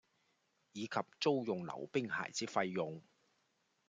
[0.71, 3.03] 以及租用溜冰鞋之費用